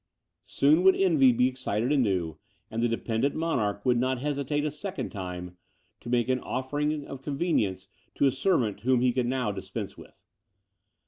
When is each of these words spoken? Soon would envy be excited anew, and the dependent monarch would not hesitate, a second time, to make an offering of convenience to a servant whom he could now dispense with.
Soon 0.47 0.81
would 0.81 0.95
envy 0.95 1.31
be 1.31 1.47
excited 1.47 1.91
anew, 1.91 2.39
and 2.71 2.81
the 2.81 2.87
dependent 2.89 3.35
monarch 3.35 3.85
would 3.85 3.99
not 3.99 4.17
hesitate, 4.17 4.65
a 4.65 4.71
second 4.71 5.11
time, 5.11 5.57
to 5.99 6.09
make 6.09 6.27
an 6.27 6.39
offering 6.39 7.05
of 7.05 7.21
convenience 7.21 7.87
to 8.15 8.25
a 8.25 8.31
servant 8.31 8.79
whom 8.79 9.01
he 9.01 9.13
could 9.13 9.27
now 9.27 9.51
dispense 9.51 9.99
with. 9.99 10.19